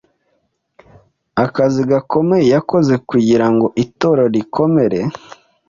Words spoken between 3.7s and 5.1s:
Itorero rikomere